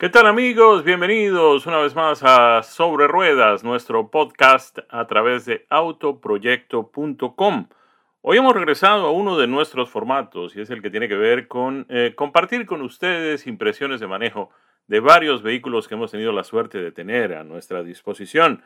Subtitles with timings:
[0.00, 0.84] ¿Qué tal amigos?
[0.84, 7.68] Bienvenidos una vez más a Sobre Ruedas, nuestro podcast a través de autoproyecto.com.
[8.20, 11.48] Hoy hemos regresado a uno de nuestros formatos y es el que tiene que ver
[11.48, 14.50] con eh, compartir con ustedes impresiones de manejo
[14.86, 18.62] de varios vehículos que hemos tenido la suerte de tener a nuestra disposición.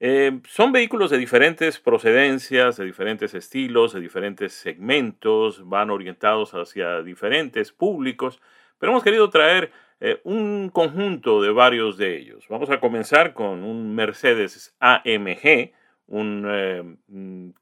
[0.00, 7.02] Eh, son vehículos de diferentes procedencias, de diferentes estilos, de diferentes segmentos, van orientados hacia
[7.02, 8.40] diferentes públicos,
[8.80, 9.70] pero hemos querido traer
[10.00, 12.46] eh, un conjunto de varios de ellos.
[12.48, 15.72] Vamos a comenzar con un Mercedes AMG,
[16.06, 16.84] un eh,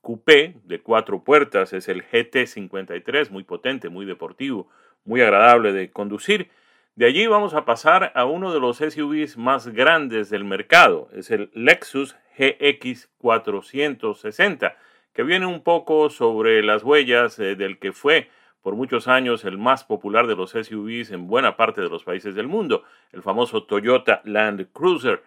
[0.01, 4.69] coupé de cuatro puertas, es el GT53, muy potente, muy deportivo,
[5.05, 6.51] muy agradable de conducir.
[6.97, 11.31] De allí vamos a pasar a uno de los SUVs más grandes del mercado, es
[11.31, 14.75] el Lexus GX460,
[15.13, 18.29] que viene un poco sobre las huellas eh, del que fue
[18.65, 22.35] por muchos años el más popular de los SUVs en buena parte de los países
[22.35, 22.83] del mundo,
[23.13, 25.23] el famoso Toyota Land Cruiser.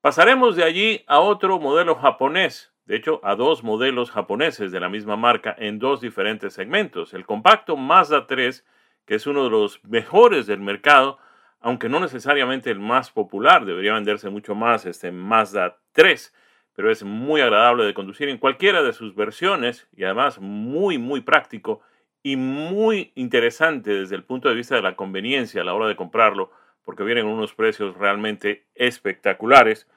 [0.00, 4.88] Pasaremos de allí a otro modelo japonés, de hecho a dos modelos japoneses de la
[4.88, 7.14] misma marca en dos diferentes segmentos.
[7.14, 8.66] El compacto Mazda 3,
[9.06, 11.18] que es uno de los mejores del mercado,
[11.60, 16.34] aunque no necesariamente el más popular, debería venderse mucho más este Mazda 3,
[16.74, 21.20] pero es muy agradable de conducir en cualquiera de sus versiones y además muy muy
[21.20, 21.80] práctico
[22.22, 25.96] y muy interesante desde el punto de vista de la conveniencia a la hora de
[25.96, 26.50] comprarlo,
[26.84, 29.88] porque vienen unos precios realmente espectaculares.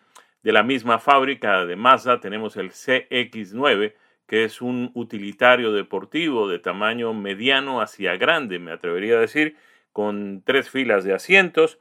[0.44, 3.94] De la misma fábrica de Mazda tenemos el CX9,
[4.28, 9.56] que es un utilitario deportivo de tamaño mediano hacia grande, me atrevería a decir,
[9.92, 11.80] con tres filas de asientos.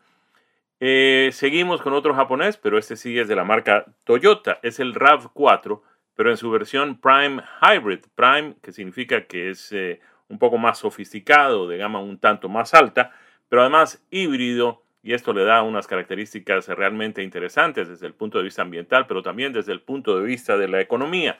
[0.81, 4.95] Eh, seguimos con otro japonés, pero este sí es de la marca Toyota, es el
[4.95, 5.81] RAV4,
[6.15, 8.01] pero en su versión Prime Hybrid.
[8.15, 10.01] Prime, que significa que es eh,
[10.35, 13.13] un poco más sofisticado, de gama un tanto más alta,
[13.49, 18.45] pero además híbrido, y esto le da unas características realmente interesantes desde el punto de
[18.45, 21.39] vista ambiental, pero también desde el punto de vista de la economía.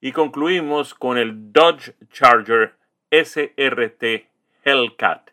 [0.00, 2.76] Y concluimos con el Dodge Charger
[3.10, 4.28] SRT
[4.62, 5.30] Hellcat,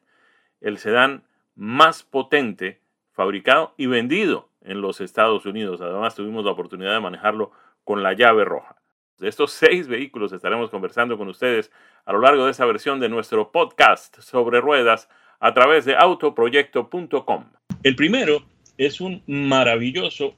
[0.59, 1.23] el sedán
[1.55, 5.81] más potente fabricado y vendido en los Estados Unidos.
[5.81, 7.51] Además tuvimos la oportunidad de manejarlo
[7.83, 8.77] con la llave roja.
[9.19, 11.71] De estos seis vehículos estaremos conversando con ustedes
[12.05, 15.07] a lo largo de esta versión de nuestro podcast sobre ruedas
[15.39, 17.45] a través de autoproyecto.com.
[17.83, 18.43] El primero
[18.77, 20.35] es un maravilloso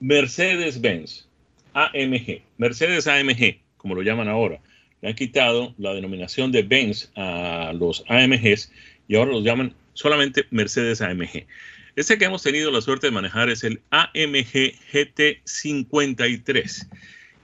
[0.00, 1.28] Mercedes-Benz
[1.72, 4.60] AMG, Mercedes AMG, como lo llaman ahora.
[5.00, 8.72] Le han quitado la denominación de Benz a los AMGs
[9.08, 11.46] y ahora los llaman solamente Mercedes AMG.
[11.96, 16.88] Este que hemos tenido la suerte de manejar es el AMG GT53.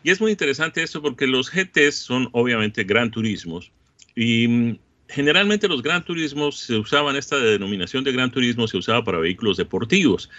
[0.03, 3.71] Y es muy interesante esto porque los GTs son obviamente gran turismos
[4.15, 4.79] y mm,
[5.09, 9.57] generalmente los gran turismos se usaban, esta denominación de gran turismo se usaba para vehículos
[9.57, 10.31] deportivos.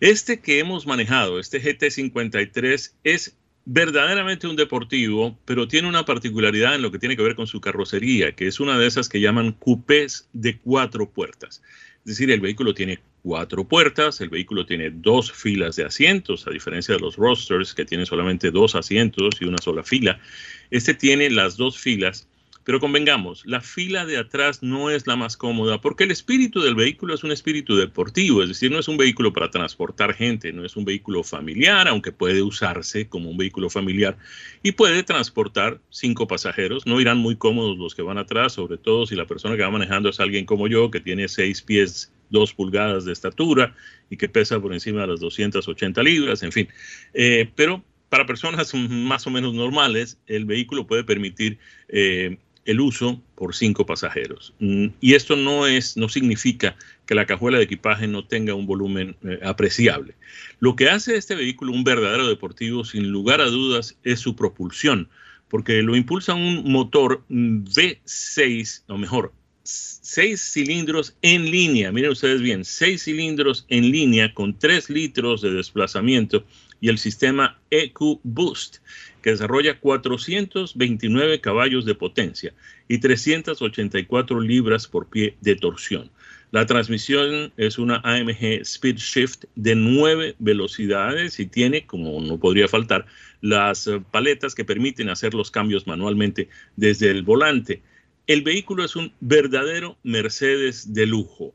[0.00, 6.82] Este que hemos manejado, este GT53, es verdaderamente un deportivo, pero tiene una particularidad en
[6.82, 9.52] lo que tiene que ver con su carrocería, que es una de esas que llaman
[9.52, 11.62] coupés de cuatro puertas.
[12.00, 16.50] Es decir, el vehículo tiene cuatro puertas, el vehículo tiene dos filas de asientos, a
[16.50, 20.20] diferencia de los rosters que tienen solamente dos asientos y una sola fila.
[20.70, 22.28] Este tiene las dos filas
[22.66, 26.74] pero convengamos, la fila de atrás no es la más cómoda porque el espíritu del
[26.74, 30.64] vehículo es un espíritu deportivo, es decir, no es un vehículo para transportar gente, no
[30.64, 34.18] es un vehículo familiar, aunque puede usarse como un vehículo familiar
[34.64, 36.86] y puede transportar cinco pasajeros.
[36.86, 39.70] No irán muy cómodos los que van atrás, sobre todo si la persona que va
[39.70, 43.74] manejando es alguien como yo, que tiene seis pies dos pulgadas de estatura
[44.10, 46.68] y que pesa por encima de las 280 libras, en fin.
[47.14, 53.22] Eh, pero para personas más o menos normales, el vehículo puede permitir eh, el uso
[53.36, 54.52] por cinco pasajeros.
[54.58, 56.76] Mm, y esto no, es, no significa
[57.06, 60.14] que la cajuela de equipaje no tenga un volumen eh, apreciable.
[60.58, 65.08] Lo que hace este vehículo un verdadero deportivo, sin lugar a dudas, es su propulsión,
[65.48, 69.32] porque lo impulsa un motor V6, o mejor,
[69.66, 71.92] seis cilindros en línea.
[71.92, 76.44] Miren ustedes bien, seis cilindros en línea con tres litros de desplazamiento
[76.80, 78.78] y el sistema EQ Boost
[79.22, 82.54] que desarrolla 429 caballos de potencia
[82.86, 86.10] y 384 libras por pie de torsión.
[86.52, 92.68] La transmisión es una AMG Speed Shift de 9 velocidades y tiene, como no podría
[92.68, 93.06] faltar,
[93.40, 97.82] las eh, paletas que permiten hacer los cambios manualmente desde el volante.
[98.26, 101.54] El vehículo es un verdadero Mercedes de lujo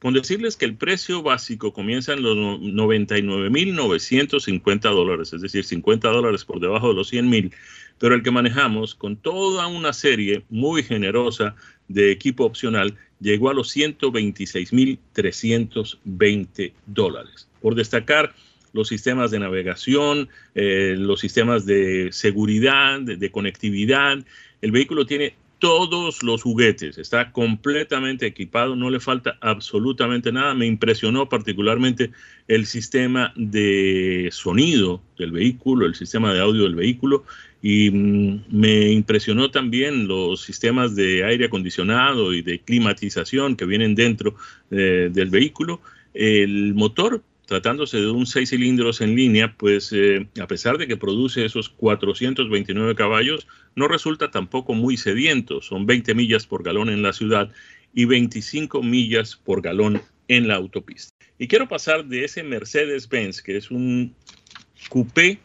[0.00, 6.44] con decirles que el precio básico comienza en los 99.950 dólares, es decir, 50 dólares
[6.44, 7.52] por debajo de los 100.000,
[7.98, 11.56] pero el que manejamos con toda una serie muy generosa
[11.88, 17.48] de equipo opcional llegó a los 126.320 dólares.
[17.60, 18.36] Por destacar
[18.72, 24.24] los sistemas de navegación, eh, los sistemas de seguridad, de conectividad,
[24.62, 30.54] el vehículo tiene todos los juguetes, está completamente equipado, no le falta absolutamente nada.
[30.54, 32.12] Me impresionó particularmente
[32.46, 37.24] el sistema de sonido del vehículo, el sistema de audio del vehículo
[37.60, 43.94] y mm, me impresionó también los sistemas de aire acondicionado y de climatización que vienen
[43.94, 44.36] dentro
[44.70, 45.80] eh, del vehículo.
[46.14, 50.98] El motor tratándose de un seis cilindros en línea, pues eh, a pesar de que
[50.98, 55.62] produce esos 429 caballos, no resulta tampoco muy sediento.
[55.62, 57.50] Son 20 millas por galón en la ciudad
[57.94, 61.10] y 25 millas por galón en la autopista.
[61.38, 64.14] Y quiero pasar de ese Mercedes-Benz, que es un
[64.90, 65.38] coupé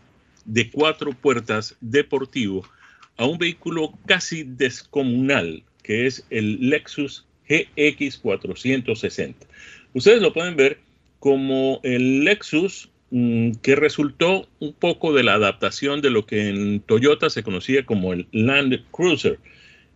[0.43, 2.67] de cuatro puertas deportivo,
[3.15, 9.47] a un vehículo casi descomunal, que es el Lexus GX 460.
[9.93, 10.82] Ustedes lo pueden ver
[11.23, 16.81] como el Lexus, mm, que resultó un poco de la adaptación de lo que en
[16.81, 19.39] Toyota se conocía como el Land Cruiser.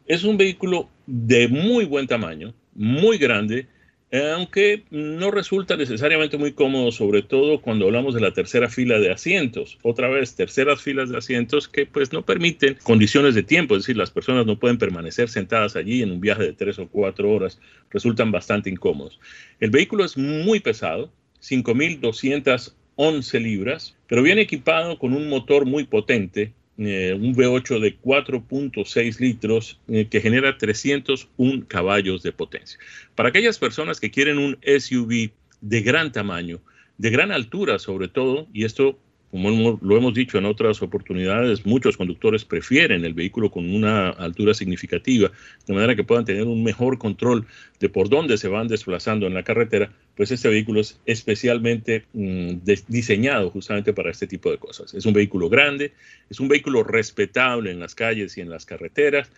[0.05, 3.67] Es un vehículo de muy buen tamaño, muy grande,
[4.09, 9.11] aunque no resulta necesariamente muy cómodo, sobre todo cuando hablamos de la tercera fila de
[9.11, 9.77] asientos.
[9.81, 13.97] Otra vez, terceras filas de asientos que pues no permiten condiciones de tiempo, es decir,
[13.97, 17.59] las personas no pueden permanecer sentadas allí en un viaje de tres o cuatro horas,
[17.91, 19.19] resultan bastante incómodos.
[19.59, 21.11] El vehículo es muy pesado,
[21.41, 29.19] 5.211 libras, pero viene equipado con un motor muy potente, eh, un V8 de 4.6
[29.19, 32.79] litros eh, que genera 301 caballos de potencia.
[33.15, 35.31] Para aquellas personas que quieren un SUV
[35.61, 36.59] de gran tamaño,
[36.97, 38.97] de gran altura sobre todo, y esto
[39.31, 44.53] como lo hemos dicho en otras oportunidades, muchos conductores prefieren el vehículo con una altura
[44.53, 45.31] significativa,
[45.65, 47.45] de manera que puedan tener un mejor control
[47.79, 52.59] de por dónde se van desplazando en la carretera, pues este vehículo es especialmente mm,
[52.87, 54.93] diseñado justamente para este tipo de cosas.
[54.93, 55.91] Es un vehículo grande,
[56.29, 59.29] es un vehículo respetable en las calles y en las carreteras,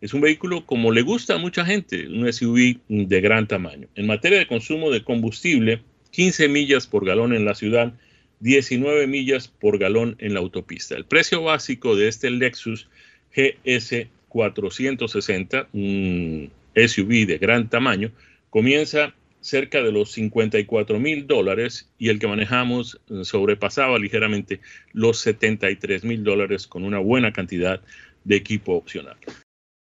[0.00, 3.88] es un vehículo como le gusta a mucha gente, un SUV de gran tamaño.
[3.94, 7.94] En materia de consumo de combustible, 15 millas por galón en la ciudad,
[8.40, 10.96] 19 millas por galón en la autopista.
[10.96, 12.88] El precio básico de este Lexus
[13.34, 18.10] GS 460, un SUV de gran tamaño,
[18.50, 24.60] comienza cerca de los 54 mil dólares y el que manejamos sobrepasaba ligeramente
[24.92, 27.80] los 73 mil dólares con una buena cantidad
[28.24, 29.16] de equipo opcional.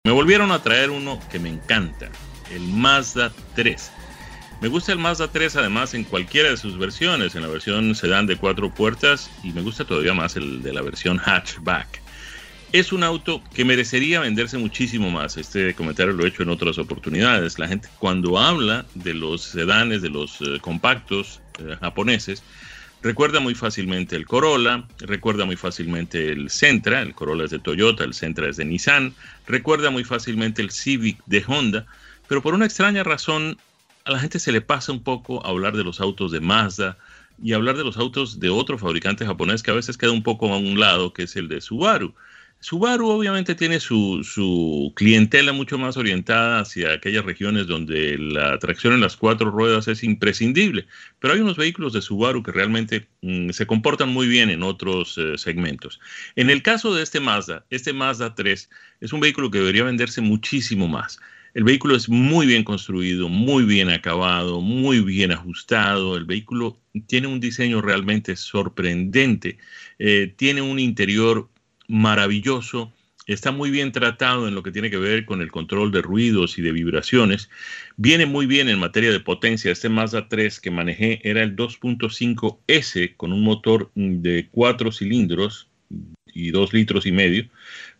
[0.05, 2.11] Me volvieron a traer uno que me encanta,
[2.53, 3.91] el Mazda 3
[4.63, 8.27] me gusta el Mazda 3 además en cualquiera de sus versiones, en la versión sedán
[8.27, 12.01] de cuatro puertas y me gusta todavía más el de la versión hatchback.
[12.71, 15.35] Es un auto que merecería venderse muchísimo más.
[15.35, 17.59] Este comentario lo he hecho en otras oportunidades.
[17.59, 22.41] La gente cuando habla de los sedanes, de los eh, compactos eh, japoneses,
[23.01, 28.05] recuerda muy fácilmente el Corolla, recuerda muy fácilmente el Sentra, el Corolla es de Toyota,
[28.05, 29.13] el Sentra es de Nissan,
[29.45, 31.85] recuerda muy fácilmente el Civic de Honda,
[32.29, 33.57] pero por una extraña razón
[34.05, 36.97] a la gente se le pasa un poco hablar de los autos de Mazda
[37.41, 40.53] y hablar de los autos de otro fabricante japonés que a veces queda un poco
[40.53, 42.13] a un lado, que es el de Subaru.
[42.59, 49.01] Subaru obviamente tiene su, clientela mucho más orientada hacia aquellas regiones donde la tracción en
[49.01, 50.85] las cuatro ruedas es imprescindible,
[51.19, 55.17] pero hay unos vehículos de Subaru que realmente mm, se comportan muy bien en otros
[55.17, 55.99] eh, segmentos.
[56.37, 58.69] En el caso de este Mazda, este Mazda 3
[59.01, 61.19] es un vehículo que debería venderse muchísimo más.
[61.53, 66.17] El vehículo es muy bien construido, muy bien acabado, muy bien ajustado.
[66.17, 69.59] El vehículo tiene un diseño realmente sorprendente.
[69.99, 71.49] Eh, tiene un interior
[71.87, 72.91] maravilloso.
[73.27, 76.57] Está muy bien tratado en lo que tiene que ver con el control de ruidos
[76.57, 77.51] y de vibraciones.
[77.97, 79.71] Viene muy bien en materia de potencia.
[79.71, 85.69] Este Mazda 3 que manejé era el 2.5S con un motor de cuatro cilindros
[86.33, 87.49] y dos litros y medio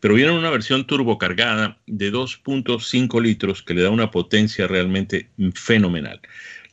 [0.04, 6.20] pero viene una versión turbocargada de 2.5 litros que le da una potencia realmente fenomenal.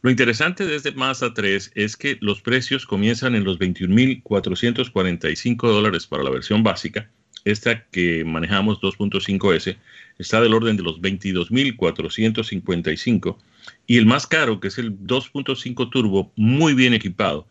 [0.02, 6.08] Lo interesante de este Mazda 3 es que los precios comienzan en los 21.445 dólares
[6.08, 7.08] para la versión básica.
[7.44, 9.76] Esta que manejamos 2.5S
[10.18, 13.36] está del orden de los 22.455
[13.86, 17.46] y el más caro, que es el 2.5 turbo, muy bien equipado,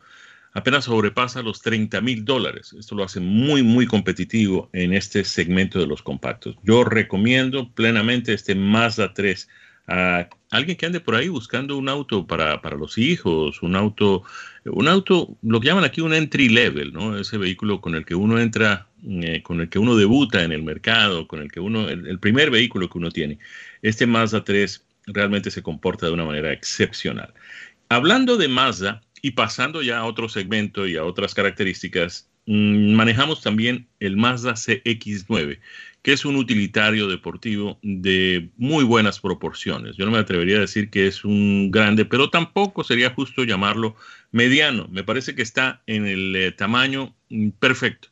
[0.54, 2.74] apenas sobrepasa los 30 mil dólares.
[2.78, 6.56] Esto lo hace muy, muy competitivo en este segmento de los compactos.
[6.64, 9.48] Yo recomiendo plenamente este Mazda 3
[9.88, 14.24] a alguien que ande por ahí buscando un auto para, para, los hijos, un auto,
[14.66, 17.18] un auto, lo que llaman aquí un entry level, ¿no?
[17.18, 20.62] Ese vehículo con el que uno entra eh, con el que uno debuta en el
[20.62, 23.40] mercado, con el que uno, el, primer vehículo que uno tiene,
[23.82, 27.34] este Mazda 3 realmente se comporta de una manera excepcional.
[27.88, 33.42] Hablando de Mazda y pasando ya a otro segmento y a otras características, mm, manejamos
[33.42, 35.60] también el Mazda CX9,
[36.02, 39.98] que es un utilitario deportivo de muy buenas proporciones.
[39.98, 43.96] Yo no me atrevería a decir que es un grande, pero tampoco sería justo llamarlo
[44.32, 44.88] mediano.
[44.90, 48.10] Me parece que está en el eh, tamaño mm, perfecto.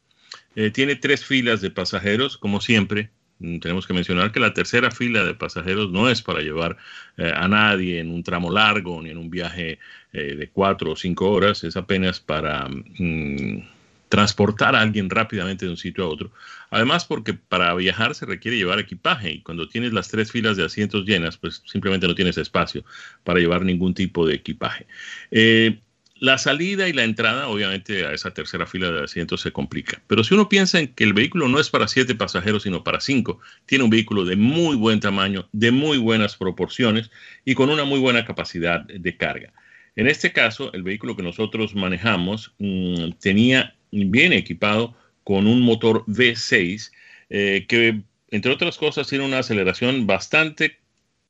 [0.55, 3.11] Eh, tiene tres filas de pasajeros, como siempre.
[3.39, 6.77] Mm, tenemos que mencionar que la tercera fila de pasajeros no es para llevar
[7.17, 9.79] eh, a nadie en un tramo largo ni en un viaje
[10.13, 13.61] de cuatro o cinco horas, es apenas para mm,
[14.09, 16.31] transportar a alguien rápidamente de un sitio a otro.
[16.69, 20.65] Además, porque para viajar se requiere llevar equipaje y cuando tienes las tres filas de
[20.65, 22.83] asientos llenas, pues simplemente no tienes espacio
[23.23, 24.87] para llevar ningún tipo de equipaje.
[25.31, 25.79] Eh,
[26.19, 30.01] la salida y la entrada, obviamente, a esa tercera fila de asientos se complica.
[30.07, 32.99] Pero si uno piensa en que el vehículo no es para siete pasajeros, sino para
[32.99, 37.11] cinco, tiene un vehículo de muy buen tamaño, de muy buenas proporciones
[37.45, 39.53] y con una muy buena capacidad de carga.
[39.95, 46.05] En este caso, el vehículo que nosotros manejamos mm, tenía viene equipado con un motor
[46.05, 46.91] V6
[47.29, 50.77] eh, que, entre otras cosas, tiene una aceleración bastante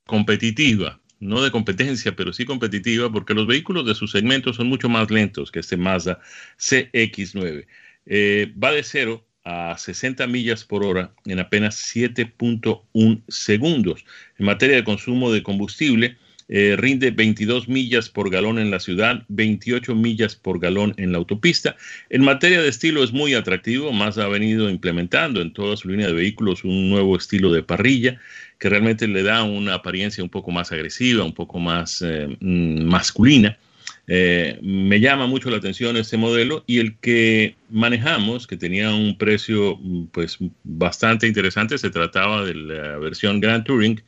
[0.06, 4.88] competitiva, no de competencia, pero sí competitiva, porque los vehículos de su segmento son mucho
[4.88, 6.20] más lentos que este Mazda
[6.58, 7.66] CX9.
[8.06, 14.04] Eh, va de 0 a 60 millas por hora en apenas 7.1 segundos.
[14.38, 16.16] En materia de consumo de combustible,
[16.48, 21.18] eh, rinde 22 millas por galón en la ciudad, 28 millas por galón en la
[21.18, 21.76] autopista.
[22.08, 26.06] En materia de estilo es muy atractivo, más ha venido implementando en toda su línea
[26.06, 28.18] de vehículos un nuevo estilo de parrilla
[28.58, 32.82] que realmente le da una apariencia un poco más agresiva, un poco más eh, mm,
[32.82, 33.58] masculina.
[34.06, 39.18] Eh, me llama mucho la atención este modelo y el que manejamos, que tenía un
[39.18, 44.02] precio mm, pues bastante interesante, se trataba de la versión Grand Touring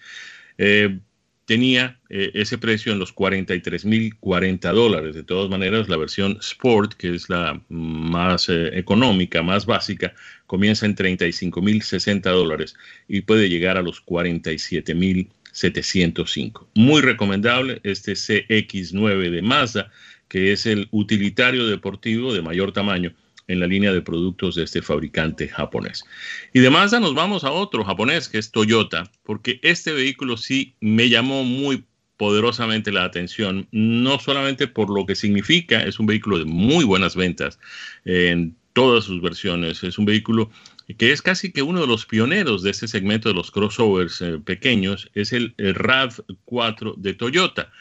[1.50, 5.16] tenía eh, ese precio en los 43.040 dólares.
[5.16, 10.14] De todas maneras, la versión Sport, que es la más eh, económica, más básica,
[10.47, 12.76] comienza en 35.060 dólares
[13.09, 16.69] y puede llegar a los 47.705.
[16.76, 19.90] Muy recomendable este CX9 de Mazda,
[20.28, 23.12] que es el utilitario deportivo de mayor tamaño
[23.50, 26.04] en la línea de productos de este fabricante japonés.
[26.52, 30.76] Y de Mazda nos vamos a otro japonés que es Toyota, porque este vehículo sí
[30.80, 31.85] me llamó muy
[32.16, 37.16] poderosamente la atención, no solamente por lo que significa, es un vehículo de muy buenas
[37.16, 37.59] ventas
[38.04, 40.50] en todas sus versiones, es un vehículo
[40.99, 44.38] que es casi que uno de los pioneros de este segmento de los crossovers eh,
[44.45, 47.73] pequeños, es el, el RAV4 de Toyota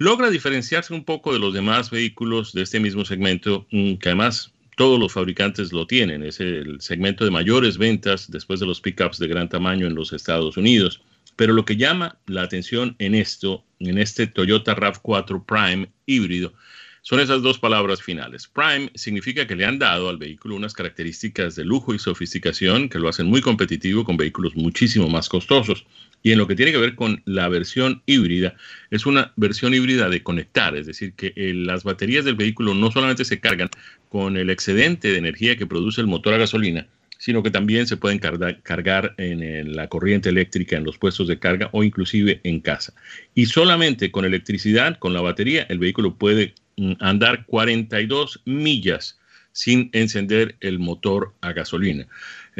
[0.00, 4.50] logra diferenciarse un poco de los demás vehículos de este mismo segmento, mm, que además
[4.80, 6.22] todos los fabricantes lo tienen.
[6.22, 10.14] Es el segmento de mayores ventas después de los pickups de gran tamaño en los
[10.14, 11.02] Estados Unidos.
[11.36, 16.54] Pero lo que llama la atención en esto, en este Toyota RAV4 Prime híbrido,
[17.02, 18.46] son esas dos palabras finales.
[18.46, 22.98] Prime significa que le han dado al vehículo unas características de lujo y sofisticación que
[22.98, 25.84] lo hacen muy competitivo con vehículos muchísimo más costosos.
[26.22, 28.54] Y en lo que tiene que ver con la versión híbrida,
[28.90, 32.90] es una versión híbrida de conectar, es decir, que eh, las baterías del vehículo no
[32.90, 33.70] solamente se cargan
[34.08, 36.86] con el excedente de energía que produce el motor a gasolina,
[37.20, 41.68] sino que también se pueden cargar, en la corriente eléctrica en los puestos de carga
[41.72, 42.94] o inclusive en casa.
[43.34, 49.20] Y solamente con electricidad, con la batería, el vehículo puede mm, andar 42 millas
[49.52, 52.06] sin encender el motor a gasolina.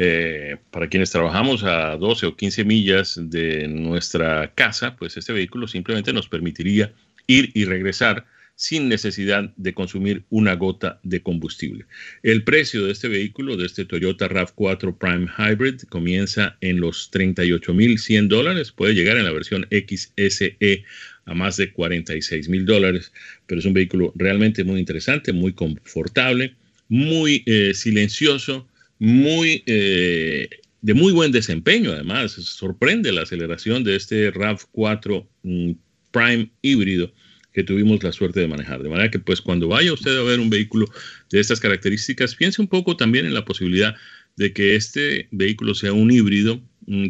[0.03, 5.67] Eh, para quienes trabajamos a 12 o 15 millas de nuestra casa, pues este vehículo
[5.67, 6.91] simplemente nos permitiría
[7.27, 11.85] ir y regresar sin necesidad de consumir una gota de combustible.
[12.23, 18.27] El precio de este vehículo, de este Toyota RAV4 Prime Hybrid, comienza en los 38.100
[18.27, 20.83] dólares, puede llegar en la versión XSE
[21.25, 23.13] a más de 46 mil dólares,
[23.45, 26.55] pero es un vehículo realmente muy interesante, muy confortable,
[26.89, 28.67] muy eh, silencioso,
[29.01, 30.47] muy eh,
[30.81, 31.91] de muy buen desempeño.
[31.91, 35.71] Además, sorprende la aceleración de este RAV4 mm,
[36.11, 37.11] Prime híbrido
[37.51, 38.83] que tuvimos la suerte de manejar.
[38.83, 40.85] De manera que pues cuando vaya usted a ver un vehículo
[41.31, 43.95] de estas características, piense un poco también en la posibilidad
[44.35, 46.61] de que este vehículo sea un híbrido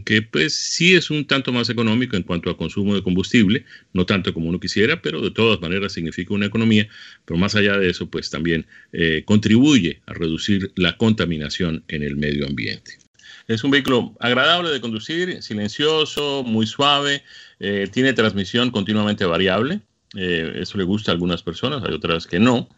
[0.06, 4.06] que pues sí es un tanto más económico en cuanto a consumo de combustible, no
[4.06, 6.88] tanto como uno quisiera, pero de todas maneras significa una economía,
[7.25, 12.18] pero más allá de eso pues también eh, contribuye a reducir la contaminación en el
[12.18, 12.98] medio ambiente.
[13.48, 17.24] Es un vehículo agradable de conducir, silencioso, muy suave,
[17.60, 19.82] eh, tiene transmisión continuamente variable,
[20.16, 22.70] eh, eso le gusta a algunas personas, hay otras que no,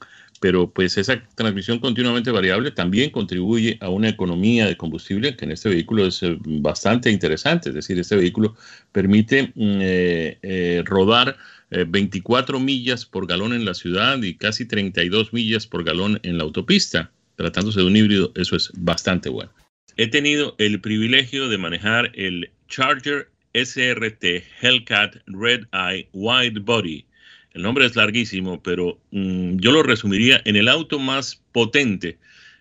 [0.44, 5.52] pero pues esa transmisión continuamente variable también contribuye a una economía de combustible que en
[5.54, 8.54] este vehículo es eh, bastante interesante, es decir, este vehículo
[8.92, 11.38] permite mm, eh, eh, rodar
[11.70, 16.44] 24 millas por galón en la ciudad y casi 32 millas por galón en la
[16.44, 17.10] autopista.
[17.38, 19.50] Tratándose de un híbrido, eso es bastante bueno.
[19.96, 27.06] He tenido el privilegio de manejar el Charger SRT Hellcat Red Eye Wide Body.
[27.54, 32.18] El nombre es larguísimo, pero mm, yo lo resumiría en el auto más potente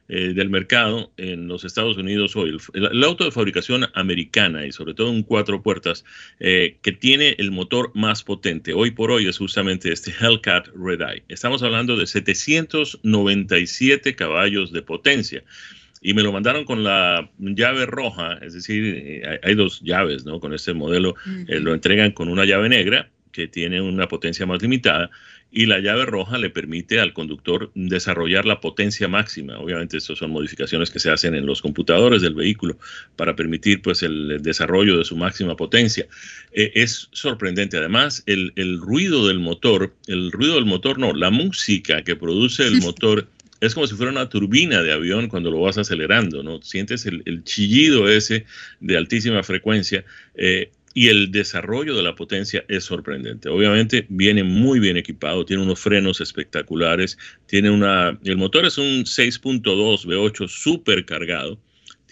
[0.08, 2.54] eh, del mercado en los Estados Unidos hoy.
[2.75, 6.04] El, auto de fabricación americana y sobre todo un cuatro puertas
[6.40, 11.00] eh, que tiene el motor más potente hoy por hoy es justamente este Hellcat Red
[11.00, 11.22] Eye.
[11.28, 15.42] Estamos hablando de 797 caballos de potencia
[16.02, 20.40] y me lo mandaron con la llave roja, es decir, eh, hay, dos llaves, ¿no?
[20.40, 21.14] Con este modelo
[21.46, 25.11] eh, lo entregan con una llave negra que tiene una potencia más limitada
[25.55, 29.59] y la llave roja le permite al conductor desarrollar la potencia máxima.
[29.59, 32.79] Obviamente, estas son modificaciones que se hacen en los computadores del vehículo
[33.17, 36.07] para permitir pues, el desarrollo de su máxima potencia.
[36.53, 37.77] Eh, es sorprendente.
[37.77, 42.67] Además, el, el, ruido del motor, el ruido del motor no, la música que produce
[42.67, 43.29] el motor
[43.61, 46.61] es como si fuera una turbina de avión cuando lo vas acelerando, ¿no?
[46.62, 48.45] Sientes el, chillido ese
[48.81, 53.49] de altísima frecuencia eh, y el desarrollo de la potencia es sorprendente.
[53.49, 59.04] Obviamente viene muy bien equipado, tiene unos frenos espectaculares, tiene una, el motor es un
[59.04, 61.58] 6.2 V8 super cargado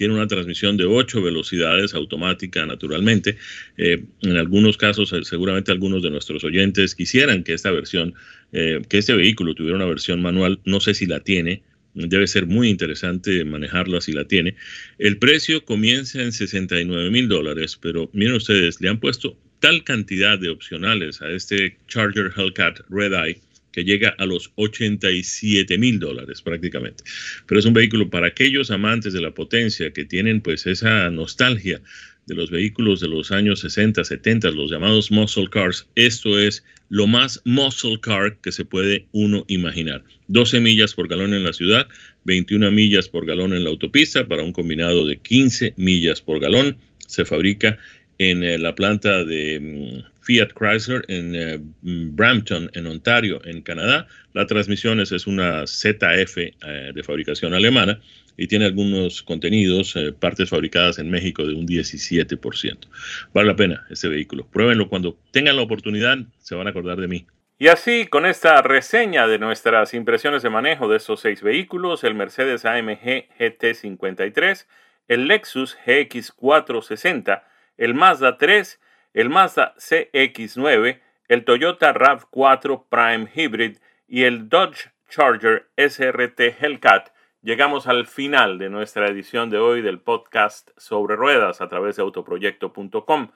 [0.01, 3.37] tiene una transmisión de 8 velocidades automática naturalmente.
[3.77, 8.15] Eh, en algunos casos, eh, seguramente algunos de nuestros oyentes quisieran que esta versión,
[8.53, 10.59] eh, que este vehículo tuviera una versión manual.
[10.65, 11.63] No sé si la tiene.
[11.95, 14.55] Debe ser muy interesante manejarla si la tiene.
[14.99, 20.39] El precio comienza en 69 mil dólares, pero miren ustedes, le han puesto tal cantidad
[20.39, 23.41] de opcionales a este Charger Hellcat Red Eye
[23.73, 27.05] que llega a los 87 mil dólares prácticamente.
[27.47, 31.81] Pero es un vehículo para aquellos amantes de la potencia que tienen pues esa nostalgia
[32.27, 35.89] de los vehículos de los años 60, 70, los llamados muscle cars.
[35.95, 40.05] Esto es lo más muscle car que se puede uno imaginar.
[40.29, 41.89] 12 millas por galón en la ciudad,
[42.25, 46.77] 21 millas por galón en la autopista para un combinado de 15 millas por galón.
[47.07, 47.79] Se fabrica
[48.19, 53.63] en eh, la planta de mm, Fiat Chrysler en eh, mm, Brampton, en Ontario, en
[53.63, 54.07] Canadá.
[54.35, 56.55] La transmisión es, una ZF eh,
[56.95, 58.01] de fabricación alemana
[58.41, 62.89] y tiene algunos contenidos, partes fabricadas en México de un 17%.
[63.35, 64.47] Vale la pena este vehículo.
[64.47, 67.27] Pruébenlo cuando tengan la oportunidad, se van a acordar de mí.
[67.59, 72.15] Y así, con esta reseña de nuestras impresiones de manejo de estos seis vehículos, el
[72.15, 74.67] Mercedes AMG GT53,
[75.09, 77.43] el Lexus GX460,
[77.77, 78.81] el Mazda 3,
[79.13, 80.99] el Mazda CX9,
[81.29, 83.77] el Toyota RAV4 Prime Hybrid
[84.09, 87.11] y el Dodge Charger SRT Hellcat,
[87.43, 92.03] llegamos al final de nuestra edición de hoy del podcast sobre ruedas a través de
[92.03, 93.31] autoproyecto.com.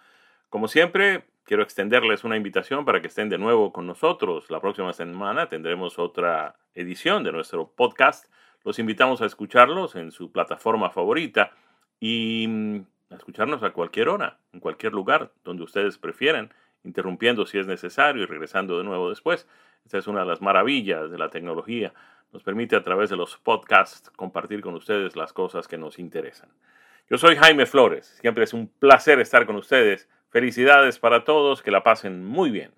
[0.50, 4.50] Como siempre, quiero extenderles una invitación para que estén de nuevo con nosotros.
[4.50, 8.26] La próxima semana tendremos otra edición de nuestro podcast.
[8.62, 11.52] Los invitamos a escucharlos en su plataforma favorita
[11.98, 17.66] y mm, escucharnos a cualquier hora, en cualquier lugar donde ustedes prefieran, interrumpiendo si es
[17.66, 19.48] necesario y regresando de nuevo después.
[19.84, 21.92] Esta es una de las maravillas de la tecnología.
[22.34, 26.48] Nos permite a través de los podcasts compartir con ustedes las cosas que nos interesan.
[27.08, 28.18] Yo soy Jaime Flores.
[28.20, 30.08] Siempre es un placer estar con ustedes.
[30.30, 31.62] Felicidades para todos.
[31.62, 32.72] Que la pasen muy bien.